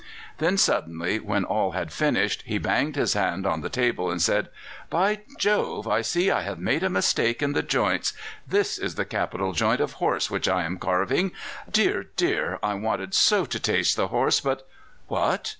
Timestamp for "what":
15.07-15.49